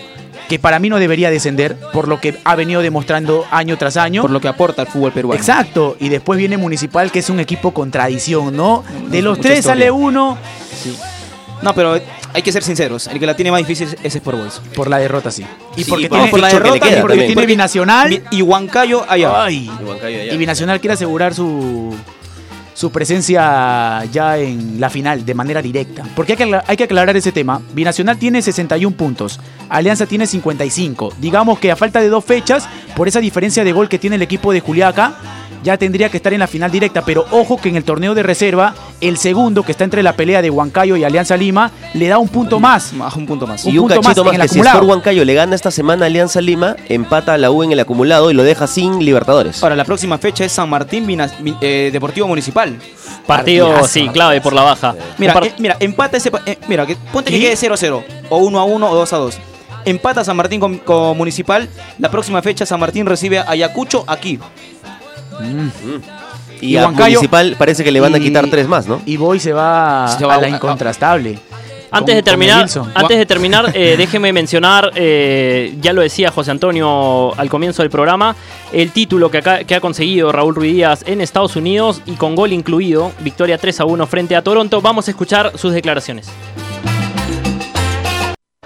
[0.48, 4.22] que para mí no debería descender, por lo que ha venido demostrando año tras año.
[4.22, 5.38] Por lo que aporta al fútbol peruano.
[5.38, 8.82] Exacto, y después viene Municipal, que es un equipo con tradición, ¿no?
[9.10, 9.80] De los Mucha tres historia.
[9.86, 10.38] sale uno.
[11.60, 12.00] No, pero
[12.34, 13.08] hay que ser sinceros.
[13.08, 14.60] El que la tiene más difícil es Sport Boys.
[14.76, 15.44] Por la derrota, sí.
[15.76, 17.34] Y Sí, porque por- tiene, por la derrota tiene- y porque también.
[17.34, 18.08] tiene binacional.
[18.10, 19.42] Bi- Y Huancayo allá.
[19.44, 19.68] Ay.
[20.32, 21.94] Y Binacional quiere asegurar su,
[22.78, 26.04] su presencia ya en la final de manera directa.
[26.14, 27.60] Porque hay que, hay que aclarar ese tema.
[27.74, 31.14] Binacional tiene 61 puntos, Alianza tiene 55.
[31.18, 34.22] Digamos que a falta de dos fechas, por esa diferencia de gol que tiene el
[34.22, 35.16] equipo de Juliaca,
[35.62, 37.02] ya tendría que estar en la final directa.
[37.04, 40.42] Pero ojo que en el torneo de reserva, el segundo que está entre la pelea
[40.42, 42.92] de Huancayo y Alianza Lima, le da un punto más.
[42.92, 43.64] un punto más.
[43.66, 44.60] Y un punto cachito más, el que si.
[44.60, 47.80] Sport Huancayo le gana esta semana a Alianza Lima, empata a la U en el
[47.80, 49.62] acumulado y lo deja sin Libertadores.
[49.62, 51.06] Ahora, la próxima fecha es San Martín
[51.60, 52.76] eh, Deportivo Municipal.
[53.26, 53.88] Partido, Partidazo.
[53.92, 54.94] sí, clave por la baja.
[55.18, 56.30] Mira, Un eh, mira, empata ese.
[56.46, 59.34] eh, mira, que, ponte que quede 0-0, o 1-1 o 2-2.
[59.84, 61.68] Empata San Martín con, con Municipal.
[61.98, 64.38] La próxima fecha San Martín recibe a Ayacucho aquí.
[66.60, 69.00] Y, Y a Huancayo- Municipal parece que le van a quitar tres más, ¿no?
[69.06, 71.38] Y Boy se va, Se va a la a- incontrastable.
[71.90, 76.30] Antes de Con- con terminar, antes de terminar, eh, déjeme mencionar, eh, ya lo decía
[76.30, 78.36] José Antonio al comienzo del programa,
[78.72, 82.34] el título que, acá- que ha conseguido Raúl Ruiz Díaz en Estados Unidos y con
[82.34, 84.82] gol incluido, victoria 3 a 1 frente a Toronto.
[84.82, 86.28] Vamos a escuchar sus declaraciones.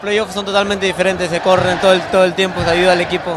[0.01, 3.31] playoffs son totalmente diferentes, se corren todo el, todo el tiempo, se ayuda al equipo.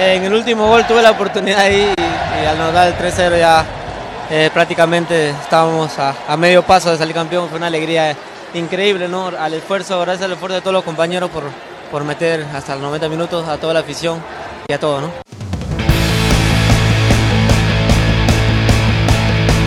[0.00, 2.02] En el último gol tuve la oportunidad ahí y,
[2.42, 3.64] y al anotar el 3-0 ya
[4.30, 8.14] eh, prácticamente estábamos a, a medio paso de salir campeón, fue una alegría
[8.54, 9.28] increíble, ¿no?
[9.28, 11.44] Al esfuerzo, gracias al esfuerzo de todos los compañeros por,
[11.90, 14.22] por meter hasta los 90 minutos a toda la afición
[14.68, 15.10] y a todo, ¿no?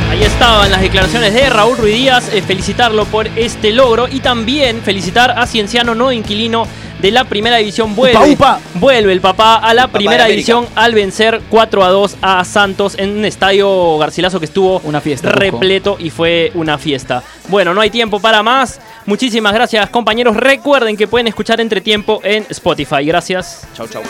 [0.09, 4.81] Ahí estaban las declaraciones de Raúl Ruiz Díaz, eh, felicitarlo por este logro y también
[4.81, 6.67] felicitar a Cienciano, no inquilino
[7.01, 7.95] de la primera división.
[7.95, 8.59] Vuelve, Upa, upa.
[8.75, 13.17] vuelve el papá a la primera división al vencer 4 a 2 a Santos en
[13.17, 15.29] un estadio Garcilaso que estuvo Una fiesta.
[15.31, 17.23] repleto y fue una fiesta.
[17.47, 18.79] Bueno, no hay tiempo para más.
[19.05, 20.35] Muchísimas gracias, compañeros.
[20.37, 23.03] Recuerden que pueden escuchar Entretiempo en Spotify.
[23.05, 23.67] Gracias.
[23.75, 24.03] Chau, chau.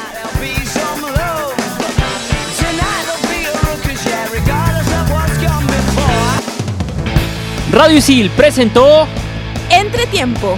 [7.71, 9.07] Radio Isil presentó
[9.69, 10.57] Entretiempo.